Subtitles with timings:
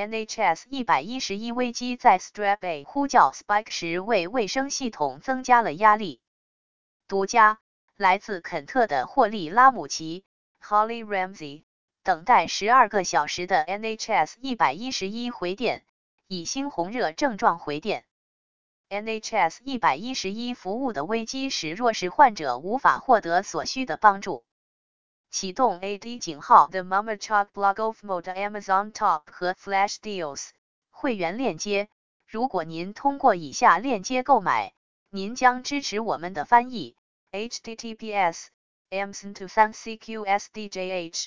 [0.00, 6.22] NHS 一百一十一危机在 Strep A 呼叫 Spike 时为卫生系统增加了压力。
[7.06, 7.58] 独家，
[7.98, 10.24] 来自肯特的霍利拉姆奇
[10.62, 11.64] （Holly Ramsey）
[12.02, 15.84] 等待十二个小时的 NHS 一百一十一回电，
[16.26, 18.06] 以猩红热症状回电。
[18.88, 24.44] NHS 一百一十一服务的危机使弱势患者无法获得所需的帮助。
[25.30, 30.48] 启动 AD 井号 The Mama Chalk Blog of Mode Amazon Top 和 Flash Deals
[30.90, 31.88] 会员链接。
[32.26, 34.72] 如果您通过以下链接购买，
[35.08, 36.96] 您将支持我们的翻译。
[37.30, 38.46] https
[38.90, 41.26] amazon to thank cqsdjh。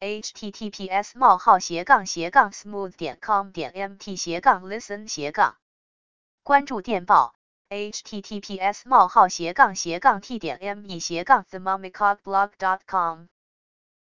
[0.00, 5.58] Https: 冒号斜杠斜杠 smooth 点 com 点 mt 斜杠 listen 斜杠
[6.42, 7.34] 关注电报
[7.68, 13.26] https: 冒号斜杠斜杠 t 点 me 斜杠 themommycogblog.com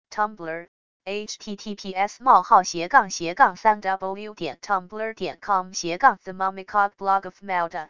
[0.09, 0.69] Tumblr
[1.05, 7.89] https: 冒号斜杠斜杠三 w 点 tumblr 点 com 斜杠 themommycogblog of Melda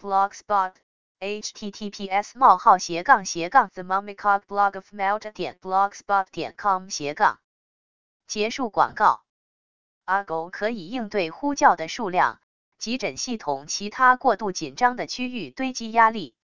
[0.00, 0.74] Blogspot
[1.22, 7.38] https: 冒号斜杠斜杠 themommycogblogofmeld 点 blogspot 点 com 斜杠
[8.26, 9.22] 结束广告。
[10.04, 12.40] 阿狗可以应对呼叫的数量、
[12.76, 16.34] 急诊系统其他过度紧张的区域堆积压力。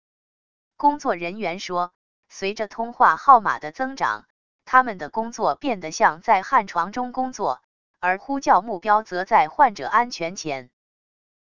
[0.77, 1.91] 工作人员说，
[2.29, 4.27] 随着通话号码的增长，
[4.63, 7.61] 他们的工作变得像在旱床中工作，
[7.99, 10.69] 而呼叫目标则在患者安全前。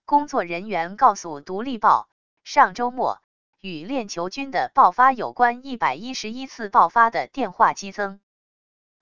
[0.06, 2.10] 工作人员告诉《独立报》。
[2.52, 3.22] 上周末，
[3.62, 8.20] 与链球菌的爆发有关，一百一十一次爆发的电话激增。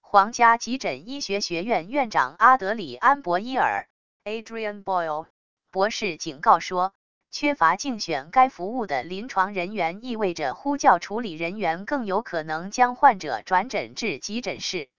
[0.01, 3.87] 皇家急诊医学学院院长阿德里安·博伊尔
[4.25, 5.27] （Adrian Boyle）
[5.71, 6.91] 博士警告说，
[7.31, 14.89] 缺乏竞选该服务的临床人员意味着呼叫处理人员更有可能将患者转诊至急诊室。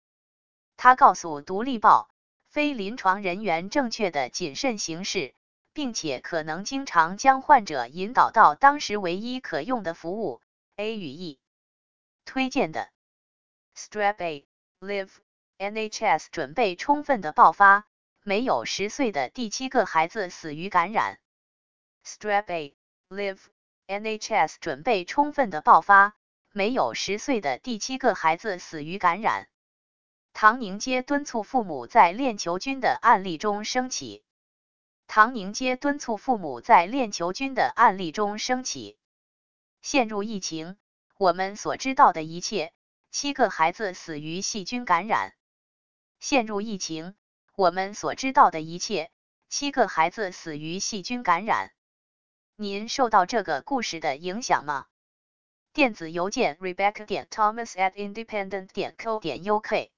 [0.79, 2.09] 他告诉《独立报》，
[2.49, 5.35] 非临床人员正确的谨慎行事。
[5.79, 10.43] 并且可能经常将患者引导到当时唯一可用的服务。
[10.75, 11.39] A 与 E
[12.25, 12.91] 推荐的
[13.77, 14.49] Strap A
[14.81, 15.11] Live
[15.57, 17.87] NHS 准备充分的爆发，
[18.25, 21.21] 没有十岁的第七个孩子死于感染。
[22.05, 22.75] Strap A
[23.09, 23.39] Live
[23.87, 26.17] NHS 准备充分的爆发，
[26.51, 29.47] 没有十岁的第七个孩子死于感染。
[30.33, 34.25] 唐宁街敦促父母在链球菌的案例中升起。
[35.11, 38.99] 唐宁街敦促父母在链球菌的案例中升起。
[39.81, 40.77] 陷入疫情，
[41.17, 42.75] 我们所知道的一切，
[43.11, 45.35] 七个孩子死于细菌感染。
[46.21, 47.15] 陷入疫情，
[47.57, 49.11] 我们所知道的一切，
[49.49, 51.73] 七个孩子死于细菌感染。
[52.55, 54.89] 您受到这个故事的影响吗？
[55.73, 59.89] 电子邮件：rebecca 点 thomas at independent 点 co 点 uk。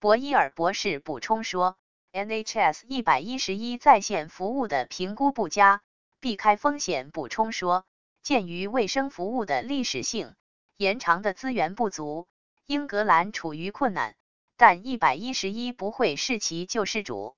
[0.00, 1.78] 博伊尔博士补充说。
[2.16, 5.82] NHS 一百一十一在线服务的评估不佳，
[6.18, 7.10] 避开风险。
[7.10, 7.84] 补充说，
[8.22, 10.34] 鉴于卫生服务的历史性，
[10.78, 12.26] 延长的资源不足，
[12.64, 14.14] 英格兰处于困难，
[14.56, 17.36] 但一百一十一不会是其救世主。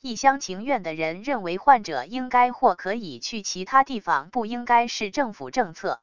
[0.00, 6.02] 一厢情愿的人认为患者应该或可以去其他地方，不应该是政府政策。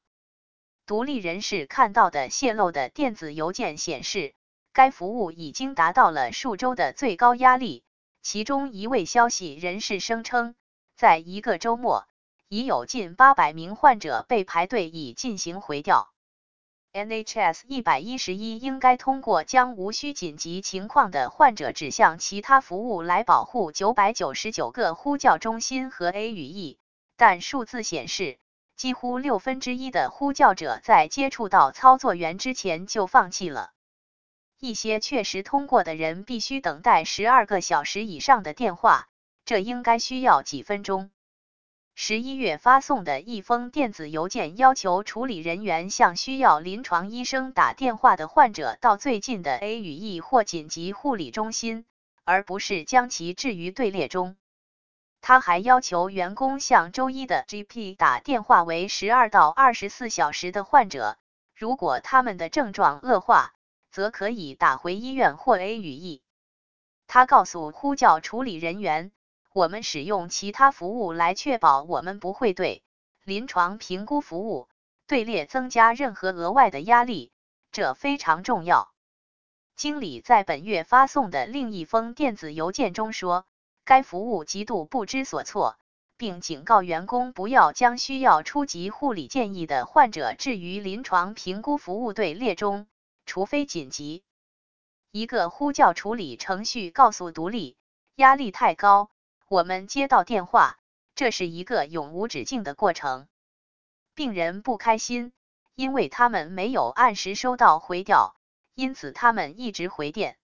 [0.86, 4.34] 独立人士看到的泄露的电子邮件显示，
[4.74, 7.84] 该服务已经达到了数周的最高压力。
[8.22, 10.54] 其中一位消息人士声称，
[10.96, 12.08] 在一个周末，
[12.48, 16.14] 已有近八百名患者被排队以进行回调。
[16.94, 26.78] NHS 一百一十一应该通过将无需紧急情况的患者指向其他服务来保护九百九十九个呼叫中心和 A 语 E，
[27.18, 28.38] 但数字显示，
[28.76, 33.72] 几乎六分之一的呼叫者在接触到操作员之前就放弃了。
[34.64, 39.08] 一些确实通过的人必须等待十二个小时以上的电话，
[39.44, 41.10] 这应该需要几分钟。
[41.96, 51.84] 十一月发送的一封电子邮件要求处理人员向需要临床医生打电话的患者到最近的 A 与 E 或紧急护理中心，
[52.24, 54.36] 而不是将其置于队列中。
[55.22, 61.18] 他还要求员工向周一的 GP 打电话为十二到二十四小时的患者，
[61.56, 63.56] 如果他们的症状恶化。
[63.92, 66.22] 则可以打回医院或 A 语 E。
[67.08, 69.12] 他告诉呼叫处理人员
[69.54, 72.84] ：“我们使用其他服务来确保我们不会对
[73.24, 74.70] 临床评估服务
[75.08, 77.32] 队列增加任何额外的压力，
[77.72, 78.94] 这非常重要。”
[79.76, 83.46] 经理在本月发送的另一封电子邮件中说，
[83.84, 85.76] 该服务极度不知所措，
[86.18, 92.86] 并警告员工不要将需要初级护理建议的患者置于临床评估服务队列中。
[93.32, 94.26] 除非紧急，
[95.10, 97.78] 一个呼叫处理程序告诉独立，
[98.16, 99.10] 压力太高，
[99.48, 100.78] 我们接到电话，
[101.16, 103.30] 这是一个永无止境的过程。
[104.16, 105.32] 病人不开心，
[105.76, 108.36] 因为他们没有按时收到回调，
[108.76, 110.38] 因此他们一直回电。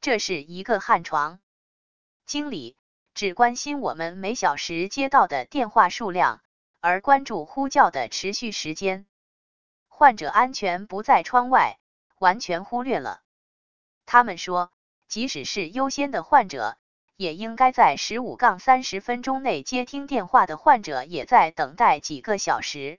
[0.00, 1.40] 这是一个旱床。
[2.24, 2.78] 经理
[3.12, 6.40] 只关心我们每小时接到的电话数量，
[6.80, 9.06] 而关注呼叫的持续时间。
[9.88, 11.78] 患者安全不在窗外。
[12.18, 13.20] 完全忽略了。
[14.06, 14.70] 他们说，
[15.06, 16.76] 即使是优先的患者，
[17.16, 22.98] 也应该在十五杠三十分钟内接听电话的患者也在等待几个小时。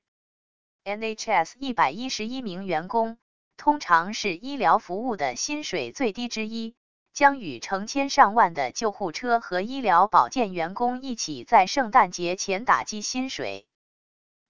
[0.84, 3.18] NHS 一百一十一名员工，
[3.58, 6.76] 通常是医疗服务的薪水最低之一，
[7.14, 13.66] 将与成千上万的救护车和医疗保健员工一起在圣诞节前打击薪水。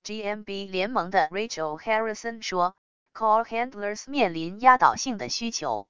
[0.04, 2.76] GMB 联盟的 Rachel Harrison 说。
[3.20, 5.90] Call handlers 面临压倒性的需求。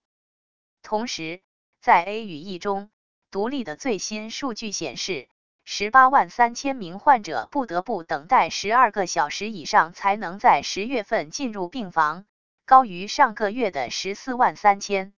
[0.82, 1.44] 同时，
[1.80, 2.90] 在 A 语 E 中，
[3.30, 5.30] 独立的最新数据显示，
[5.64, 12.26] 十八万三千名患者不得不等待十二个小时以上才能在十月份进入病房，
[12.66, 15.14] 高于上个月的十四万三千。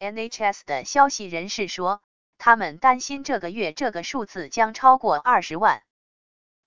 [0.00, 2.02] NHS 的消息人士说，
[2.36, 5.82] 他们担心这个月这个数字将超过二十万。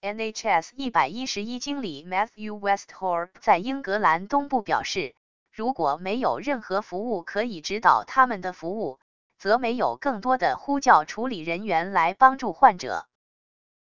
[0.06, 5.16] NHS 一百一十一经理 Matthew Westhorp 在英格兰东部表示，
[5.52, 9.00] 如果没有任何服务可以指导他们的服务，
[9.40, 13.08] 则没有更多的呼叫处理人员来帮助患者。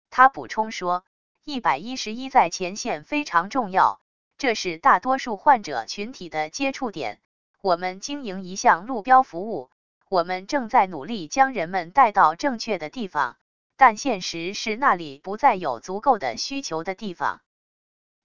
[0.10, 1.04] 他补充说，
[1.44, 4.00] 一百一十一在前线非常重要，
[4.38, 7.20] 这是大多数患者群体的接触点。
[7.60, 9.70] 我们经营一项路标服务，
[10.08, 13.36] 我们正在努力将人们带到正确的地方。
[13.76, 17.42] 但现实是那里不再有足够的需求的地方。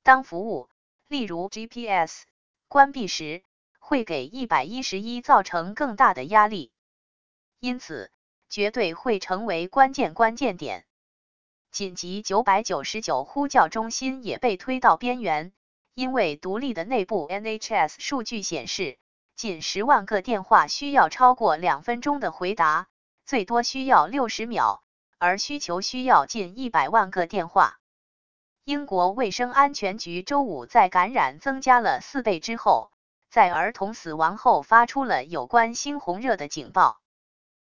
[0.03, 0.69] 当服务，
[1.09, 2.23] 例如 GPS，
[2.69, 3.43] 关闭时，
[3.79, 6.71] 会给一百一十一造成更大的压力，
[7.61, 8.11] 因此
[8.49, 10.85] 绝对会成为关键关键点。
[11.71, 15.53] 紧急九百九十九呼叫中心也被推到边缘，
[15.95, 18.99] 因为独立的内部 NHS 数据显示，
[19.35, 22.89] 近十万个电话需要超过两分钟的回答，
[23.27, 24.83] 最多需要六十秒。
[25.19, 27.79] 而需求需要近一百万个电话。
[28.65, 32.91] 英国卫生安全局周五在感染增加了四倍之后，
[33.31, 37.01] 在儿童死亡后发出了有关猩红热的警报。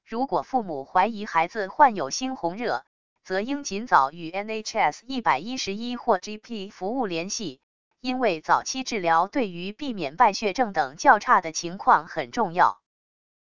[0.03, 2.83] 如果父母怀疑孩子患有猩红热，
[3.23, 7.61] 则应尽早与 NHS 一百一十一或 GP 服务联系，
[8.01, 12.81] 因为早期治疗对于避免败血症等较差的情况很重要。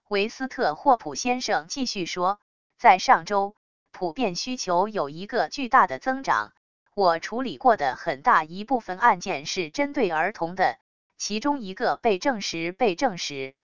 [0.10, 2.40] 维斯特霍普先生继续说，
[2.78, 3.56] 在上周。
[3.92, 6.54] 普遍需求有一个巨大的增长。
[6.94, 10.78] 我处理过的很大一部分案件是针对儿童的，
[11.18, 13.56] 其中一个被证实被证实。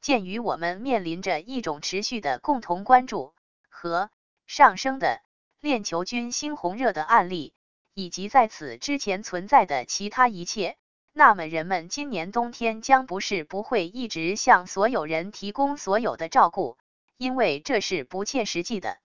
[0.00, 3.34] 鉴于我们面临着一种持续的共同关注
[3.68, 4.10] 和
[4.46, 5.20] 上升的
[5.60, 7.52] 链球菌猩红热的案例，
[7.94, 10.76] 以及在此之前存在的其他一切，
[11.12, 16.78] 那么人们今年冬天将不是不会一直向所有人提供所有的照顾，
[17.16, 18.98] 因为这是不切实际的。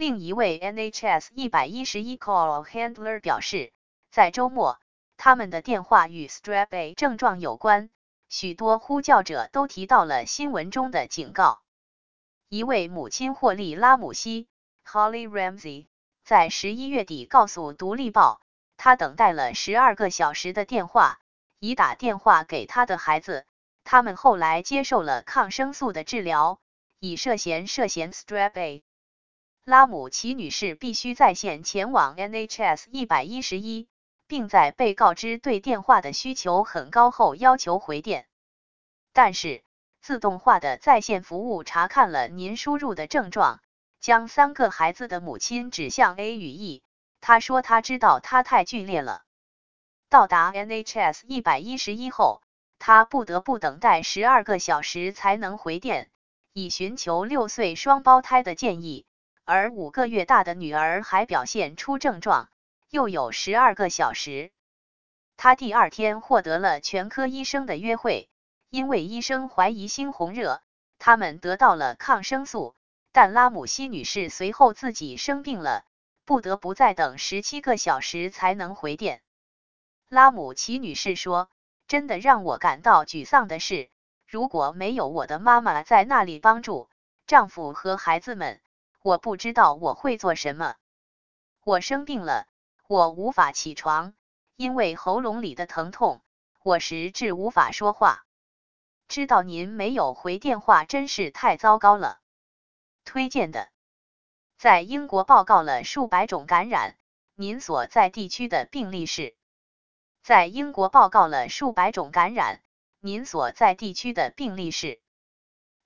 [0.00, 3.70] 另一位 NHS 一百一十一 call handler 表示，
[4.10, 4.78] 在周末，
[5.18, 7.90] 他们的电话与 Strep A 症状有关，
[8.30, 11.60] 许多呼叫者都提到了新闻中的警告。
[12.48, 14.48] 一位母亲霍利拉姆西
[14.86, 15.88] （Holly Ramsey）
[16.24, 18.40] 在十一月底告诉《独立报》，
[18.78, 21.20] 她等待了十二个小时的电话，
[21.58, 23.44] 已打电话给她的孩子。
[23.84, 26.58] 他们后来接受了抗生素的治疗，
[27.00, 28.82] 以涉嫌涉嫌 Strep A。
[29.70, 33.86] 拉姆齐女士必须在线前往 NHS 一百一十一。
[34.26, 38.28] 并在被告知对电话的需求很高后要求回电，
[39.12, 39.64] 但是
[40.00, 43.60] 自动化的在线服务查看了您输入的症状，
[43.98, 46.82] 将三个孩子的母亲指向 A 与 E。
[47.20, 49.22] 他说他知道他太剧烈了。
[50.08, 52.40] 到达 NHS 一百一十一后，
[52.78, 56.08] 他不得不等待十二个小时才能回电，
[56.52, 59.06] 以寻求六岁双胞胎的建议，
[59.44, 62.48] 而五个月大的女儿还表现出症状。
[62.90, 64.50] 又有十二个小时，
[65.36, 68.28] 她第二天获得了全科医生的约会，
[68.68, 70.60] 因为医生怀疑猩红热，
[70.98, 72.74] 他们得到了抗生素，
[73.12, 75.84] 但拉姆西女士随后自己生病了，
[76.24, 79.22] 不得不再等十七个小时才能回电。
[80.08, 81.48] 拉姆齐女士说
[81.86, 83.88] ：“真的让我感到沮丧的是，
[84.26, 86.88] 如果没有我的妈妈在那里帮助
[87.28, 88.60] 丈夫和孩子们，
[89.02, 90.76] 我不知道我会做什么。
[91.64, 92.46] 我生病了。”
[92.90, 94.14] 我无法起床，
[94.56, 96.20] 因为喉咙里的疼痛，
[96.64, 98.26] 我实质无法说话。
[99.06, 102.18] 知道您没有回电话，真是太糟糕了。
[103.04, 103.68] 推荐的，
[104.58, 106.96] 在英国报告了数百种感染，
[107.36, 109.36] 您所在地区的病例是？
[110.24, 112.60] 在英国报告了数百种感染，
[112.98, 115.00] 您所在地区的病例是？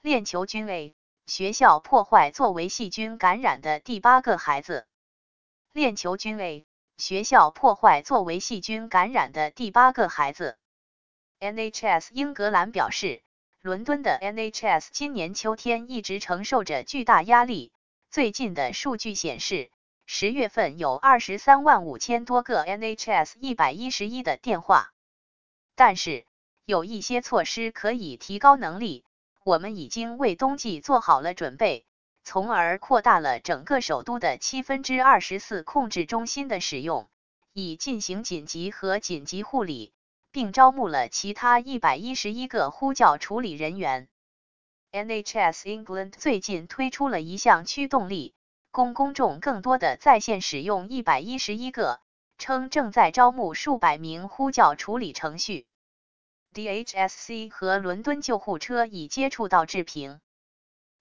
[0.00, 4.87] 链球菌 A 学校破坏作为细菌感染的第八个孩子。
[5.73, 6.66] 链球菌 A。
[6.99, 10.57] 学校破坏作为细菌感染的第八个孩子。
[11.40, 13.23] NHS 英格兰表示，
[13.62, 17.73] 伦敦的 NHS 今年秋天一直承受着巨大压力。
[18.11, 19.71] 最近的数据显示，
[20.07, 24.93] 十月份有二十三万五千多个 NHS 一百一十一的电话。
[25.75, 26.26] 但是，
[26.66, 29.03] 有一些措施可以提高能力。
[29.44, 31.84] 我们已经为冬季做好了准备。
[32.24, 37.06] 从而扩大了整个首都的七分之二十四控制中心的使用，
[37.52, 39.92] 以进行紧急和紧急护理，
[40.32, 44.08] 并招募了其他一百一十一个呼叫处理人员。
[44.90, 48.34] NHS England 最近推出了一项驱动力，
[48.70, 52.00] 供公众更多的在线使用一百一十一个，
[52.38, 55.66] 称正在招募数百名呼叫处理程序。
[56.54, 60.20] DHSC 和伦敦救护车已接触到致平。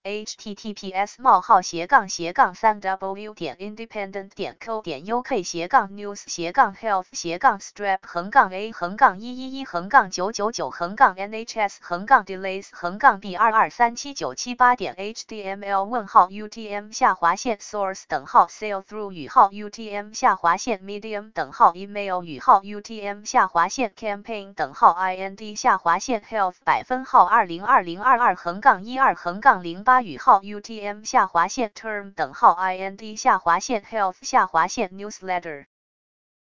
[0.06, 8.00] Https: 冒号斜杠斜杠三 w 点 independent 点 co 点 uk 斜杠 news 斜杠 health 斜杠 strap
[8.02, 18.48] 横杠 a 横杠一一一横杠九九九横杠 nhs 横杠 delays 横杠 b 二二三七九七八点 html 问号 utm 下划线 source 等号
[18.48, 26.22] sail through 语号 utm 下划线 medium 等号 email 语号 utm 下划线 campaign 等号 ind 下划线
[26.30, 29.93] health 百分号二零二零二二横杠一二横杠零八。
[29.94, 35.68] 发语号 UTM 下划线 term 等号 IND 下划线 health 下划线 newsletter